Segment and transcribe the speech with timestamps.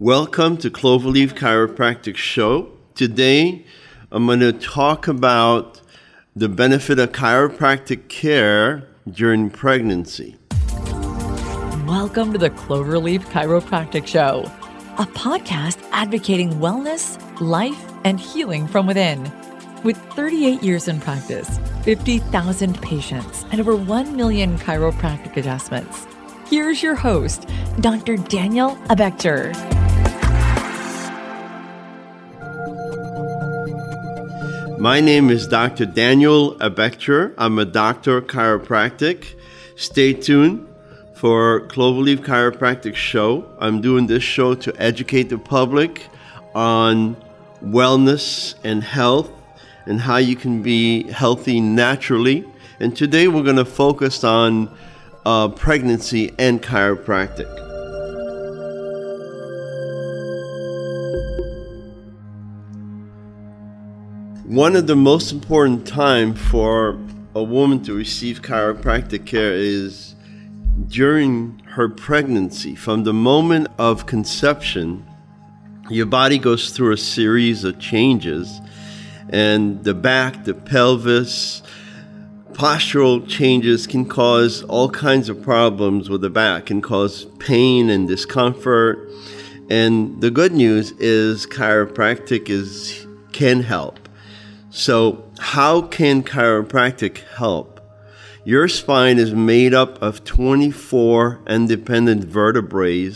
[0.00, 2.70] Welcome to Cloverleaf Chiropractic Show.
[2.94, 3.66] Today,
[4.12, 5.80] I'm going to talk about
[6.36, 10.36] the benefit of chiropractic care during pregnancy.
[11.84, 14.44] Welcome to the Cloverleaf Chiropractic Show,
[14.98, 19.24] a podcast advocating wellness, life, and healing from within.
[19.82, 26.06] With 38 years in practice, 50,000 patients, and over 1 million chiropractic adjustments,
[26.48, 27.48] here's your host,
[27.80, 28.16] Dr.
[28.16, 29.77] Daniel Abechter.
[34.80, 35.86] My name is Dr.
[35.86, 37.34] Daniel Abechter.
[37.36, 39.34] I'm a doctor chiropractic.
[39.74, 40.68] Stay tuned
[41.14, 43.44] for Cloverleaf Chiropractic Show.
[43.58, 46.06] I'm doing this show to educate the public
[46.54, 47.16] on
[47.60, 49.32] wellness and health
[49.86, 52.44] and how you can be healthy naturally.
[52.78, 54.70] And today we're going to focus on
[55.26, 57.67] uh, pregnancy and chiropractic.
[64.48, 66.98] One of the most important time for
[67.34, 70.14] a woman to receive chiropractic care is
[70.86, 72.74] during her pregnancy.
[72.74, 75.06] From the moment of conception,
[75.90, 78.58] your body goes through a series of changes
[79.28, 81.62] and the back, the pelvis,
[82.52, 88.08] postural changes can cause all kinds of problems with the back, can cause pain and
[88.08, 89.10] discomfort.
[89.68, 94.07] And the good news is chiropractic is can help.
[94.70, 97.80] So, how can chiropractic help?
[98.44, 103.10] Your spine is made up of 24 independent vertebrae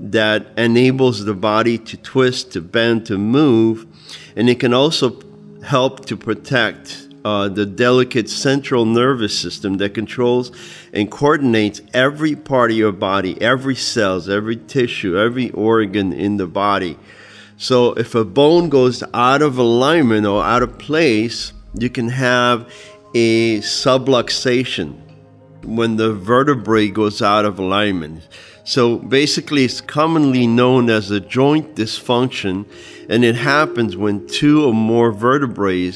[0.00, 3.86] that enables the body to twist, to bend, to move,
[4.34, 5.20] and it can also
[5.62, 10.50] help to protect uh, the delicate central nervous system that controls
[10.92, 16.46] and coordinates every part of your body, every cells, every tissue, every organ in the
[16.46, 16.96] body.
[17.60, 22.72] So if a bone goes out of alignment or out of place, you can have
[23.16, 24.96] a subluxation
[25.64, 28.28] when the vertebrae goes out of alignment.
[28.62, 32.64] So basically, it's commonly known as a joint dysfunction,
[33.10, 35.90] and it happens when two or more vertebrae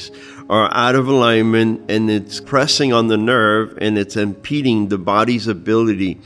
[0.49, 5.47] are out of alignment and it's pressing on the nerve and it's impeding the body's
[5.47, 6.19] ability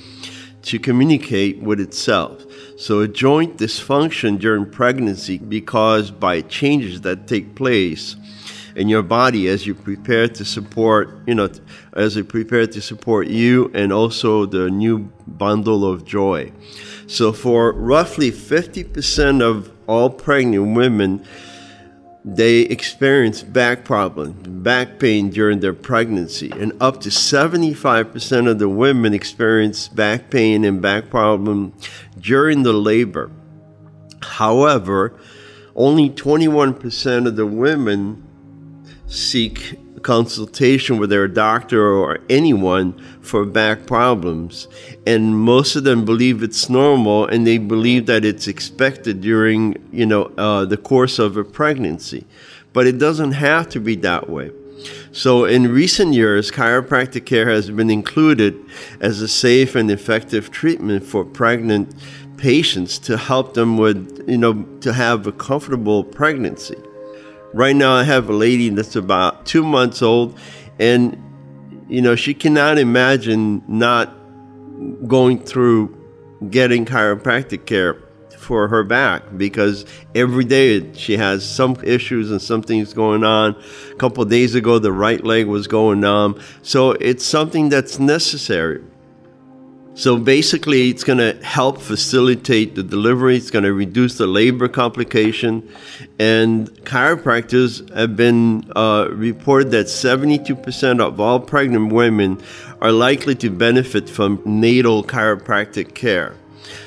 [0.63, 2.46] to communicate with itself.
[2.79, 8.15] So, a joint dysfunction during pregnancy because by changes that take place
[8.75, 11.49] in your body as you prepare to support, you know,
[11.93, 16.51] as you prepare to support you and also the new bundle of joy.
[17.07, 21.25] So, for roughly 50% of all pregnant women,
[22.35, 28.67] they experience back problems, back pain during their pregnancy, and up to 75% of the
[28.67, 31.73] women experience back pain and back problem
[32.19, 33.31] during the labor.
[34.21, 35.17] However,
[35.73, 38.21] only 21% of the women
[39.07, 44.67] seek consultation with their doctor or anyone for back problems.
[45.05, 50.05] And most of them believe it's normal and they believe that it's expected during, you
[50.05, 52.25] know, uh, the course of a pregnancy.
[52.73, 54.51] But it doesn't have to be that way.
[55.11, 58.55] So, in recent years, chiropractic care has been included
[58.99, 61.95] as a safe and effective treatment for pregnant
[62.37, 66.77] patients to help them with, you know, to have a comfortable pregnancy.
[67.53, 70.37] Right now, I have a lady that's about two months old,
[70.79, 71.17] and
[71.87, 74.13] you know she cannot imagine not
[75.07, 75.95] going through
[76.49, 77.97] getting chiropractic care
[78.37, 83.55] for her back because every day she has some issues and something's going on.
[83.91, 88.83] A couple days ago, the right leg was going numb, so it's something that's necessary.
[89.97, 93.35] So basically, it's going to help facilitate the delivery.
[93.35, 95.67] It's going to reduce the labor complication.
[96.19, 102.39] And chiropractors have been uh, reported that 72% of all pregnant women
[102.79, 106.35] are likely to benefit from natal chiropractic care.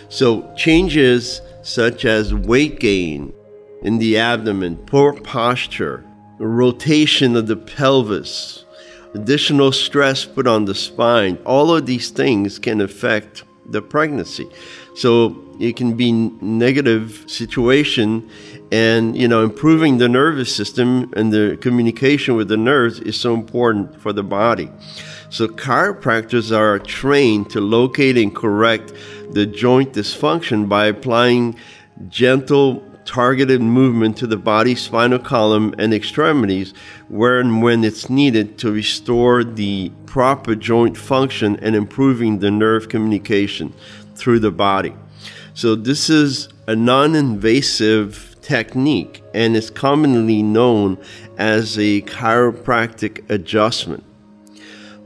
[0.09, 3.33] So changes such as weight gain
[3.83, 6.05] in the abdomen, poor posture,
[6.39, 8.65] rotation of the pelvis,
[9.15, 14.49] additional stress put on the spine, all of these things can affect the pregnancy.
[14.95, 18.29] So it can be negative situation
[18.73, 23.35] and you know improving the nervous system and the communication with the nerves is so
[23.35, 24.71] important for the body.
[25.29, 28.93] So chiropractors are trained to locate and correct
[29.31, 31.57] the joint dysfunction by applying
[32.09, 36.73] gentle targeted movement to the body's spinal column, and extremities
[37.09, 42.89] where and when it's needed to restore the proper joint function and improving the nerve
[42.89, 43.73] communication
[44.15, 44.95] through the body.
[45.55, 50.97] So, this is a non invasive technique and is commonly known
[51.37, 54.05] as a chiropractic adjustment.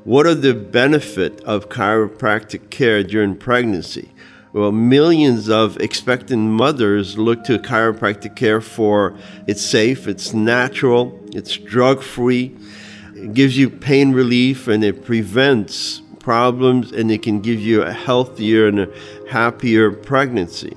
[0.04, 4.10] What are the benefit of chiropractic care during pregnancy?
[4.54, 9.16] Well, millions of expectant mothers look to chiropractic care for
[9.48, 12.56] it's safe, it's natural, it's drug free,
[13.16, 17.90] it gives you pain relief, and it prevents problems, and it can give you a
[17.90, 18.88] healthier and a
[19.28, 20.76] happier pregnancy.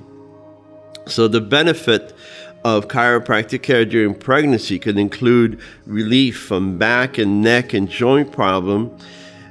[1.06, 2.16] So, the benefit
[2.64, 8.98] of chiropractic care during pregnancy can include relief from back and neck and joint problem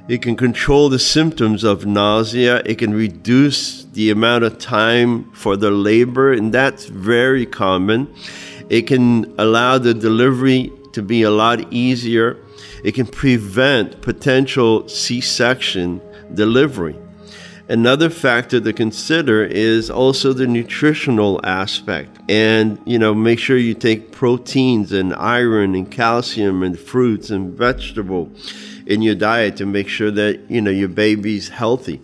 [0.08, 2.62] it can control the symptoms of nausea.
[2.64, 8.12] It can reduce the amount of time for the labor, and that's very common.
[8.70, 12.38] It can allow the delivery to be a lot easier.
[12.82, 16.00] It can prevent potential C section
[16.32, 16.96] delivery.
[17.68, 22.18] Another factor to consider is also the nutritional aspect.
[22.30, 27.52] And, you know, make sure you take proteins and iron and calcium and fruits and
[27.52, 28.32] vegetable
[28.88, 32.00] in your diet to make sure that you know your baby's healthy.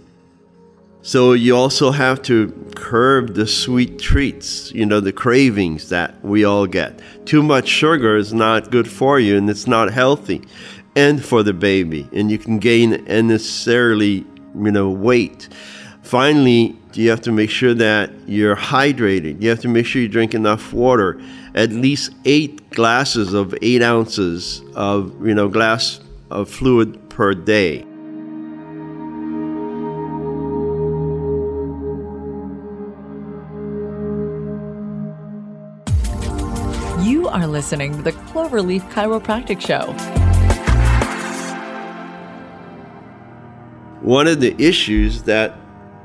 [1.01, 6.45] So you also have to curb the sweet treats, you know, the cravings that we
[6.45, 6.99] all get.
[7.27, 10.43] Too much sugar is not good for you and it's not healthy
[10.97, 15.49] and for the baby and you can gain unnecessarily, you know, weight.
[16.03, 19.43] Finally, you have to make sure that you're hydrated.
[19.43, 21.21] You have to make sure you drink enough water,
[21.55, 26.01] at least eight glasses of eight ounces of, you know, glass
[26.31, 27.85] of fluid per day.
[37.05, 39.93] You are listening to the Cloverleaf Chiropractic Show.
[44.01, 45.57] One of the issues that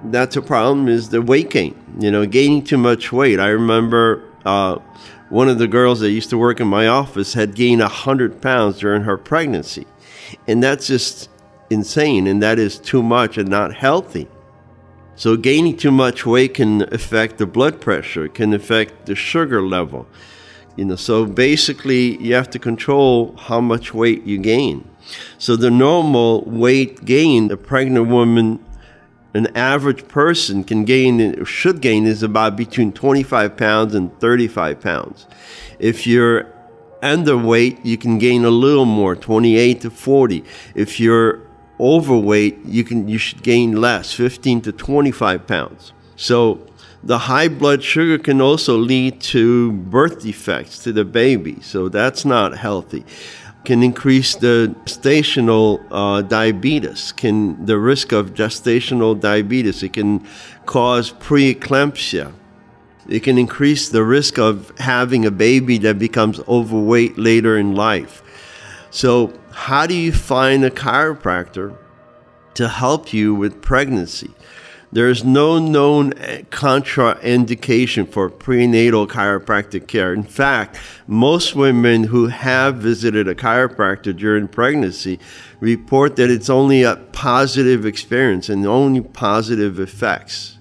[0.06, 1.75] that's a problem is the weight gain.
[2.00, 3.39] You know, gaining too much weight.
[3.39, 4.80] I remember uh,
[5.30, 8.80] one of the girls that used to work in my office had gained 100 pounds
[8.80, 9.86] during her pregnancy.
[10.47, 11.29] And that's just
[11.69, 14.27] insane, and that is too much and not healthy.
[15.15, 20.07] So, gaining too much weight can affect the blood pressure, can affect the sugar level.
[20.77, 24.89] You know, so basically, you have to control how much weight you gain.
[25.37, 28.63] So, the normal weight gain, a pregnant woman,
[29.33, 35.27] an average person can gain, should gain, is about between 25 pounds and 35 pounds.
[35.79, 36.47] If you're
[37.01, 40.43] underweight, you can gain a little more, 28 to 40.
[40.75, 41.41] If you're
[41.79, 45.93] overweight, you can you should gain less, 15 to 25 pounds.
[46.15, 46.67] So
[47.03, 52.25] the high blood sugar can also lead to birth defects to the baby, so that's
[52.25, 53.05] not healthy.
[53.63, 59.83] Can increase the gestational uh, diabetes, can the risk of gestational diabetes.
[59.83, 60.25] It can
[60.65, 62.33] cause preeclampsia,
[63.09, 68.21] it can increase the risk of having a baby that becomes overweight later in life.
[68.91, 71.75] So, how do you find a chiropractor
[72.53, 74.31] to help you with pregnancy?
[74.91, 80.13] There is no known eh, contraindication for prenatal chiropractic care.
[80.13, 85.19] In fact, most women who have visited a chiropractor during pregnancy
[85.59, 90.58] report that it's only a positive experience and only positive effects.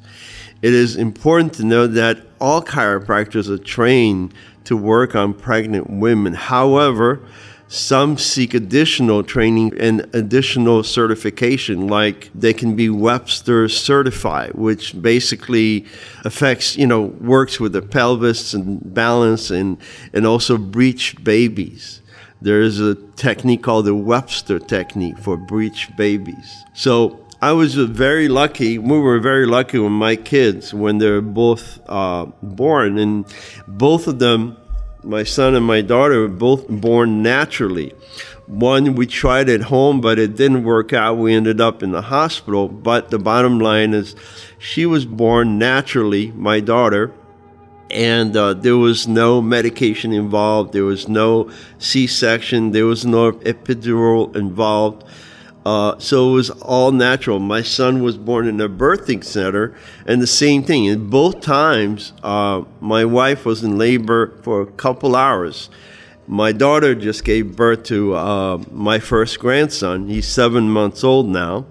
[0.61, 4.35] It is important to know that all chiropractors are trained
[4.65, 6.35] to work on pregnant women.
[6.35, 7.21] However,
[7.69, 15.85] some seek additional training and additional certification, like they can be Webster certified, which basically
[16.25, 19.77] affects, you know, works with the pelvis and balance and,
[20.12, 22.00] and also breech babies.
[22.41, 26.65] There is a technique called the Webster technique for breech babies.
[26.73, 28.78] So I was very lucky.
[28.78, 33.25] We were very lucky with my kids when they were both uh, born, and
[33.68, 34.57] both of them,
[35.04, 37.95] my son and my daughter, were both born naturally.
[38.47, 41.18] One we tried at home, but it didn't work out.
[41.18, 42.66] We ended up in the hospital.
[42.66, 44.16] But the bottom line is,
[44.59, 47.12] she was born naturally, my daughter,
[47.88, 50.73] and uh, there was no medication involved.
[50.73, 52.73] There was no C-section.
[52.73, 55.04] There was no epidural involved
[55.69, 57.39] uh, so it was all natural.
[57.39, 59.75] My son was born in a birthing center,
[60.07, 60.87] and the same thing.
[60.87, 65.69] In both times, uh, my wife was in labor for a couple hours.
[66.27, 70.09] My daughter just gave birth to uh, my first grandson.
[70.09, 71.67] He's seven months old now.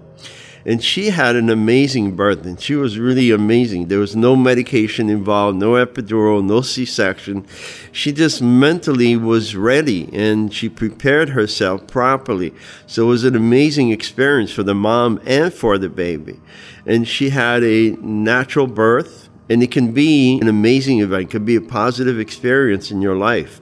[0.68, 3.88] And she had an amazing birth, and she was really amazing.
[3.88, 7.46] There was no medication involved, no epidural, no C section.
[7.90, 12.52] She just mentally was ready and she prepared herself properly.
[12.86, 16.38] So it was an amazing experience for the mom and for the baby.
[16.84, 21.44] And she had a natural birth And it can be an amazing event, it can
[21.44, 23.60] be a positive experience in your life.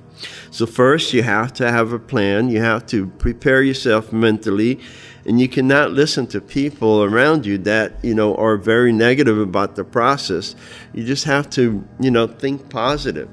[0.50, 4.80] So, first, you have to have a plan, you have to prepare yourself mentally,
[5.26, 9.74] and you cannot listen to people around you that, you know, are very negative about
[9.74, 10.54] the process.
[10.94, 13.28] You just have to, you know, think positive.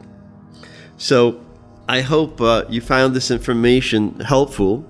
[0.98, 1.40] So,
[1.88, 4.86] I hope uh, you found this information helpful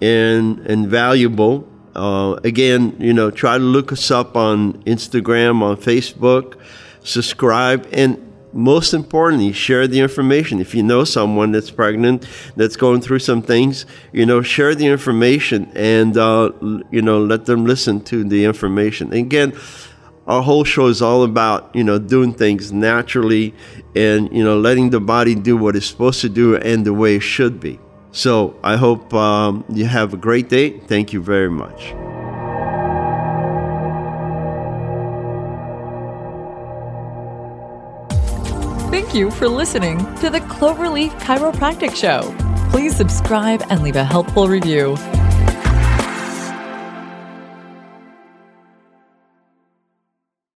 [0.00, 1.68] and, and valuable.
[1.94, 6.58] Uh, again, you know, try to look us up on Instagram, on Facebook,
[7.04, 10.60] subscribe, and most importantly, share the information.
[10.60, 14.86] If you know someone that's pregnant, that's going through some things, you know, share the
[14.86, 16.52] information and, uh,
[16.90, 19.12] you know, let them listen to the information.
[19.12, 19.52] again,
[20.26, 23.52] our whole show is all about, you know, doing things naturally
[23.96, 27.16] and, you know, letting the body do what it's supposed to do and the way
[27.16, 27.80] it should be.
[28.12, 30.78] So I hope um, you have a great day.
[30.78, 31.94] Thank you very much.
[38.92, 42.36] Thank you for listening to the Cloverleaf Chiropractic Show.
[42.68, 44.98] Please subscribe and leave a helpful review.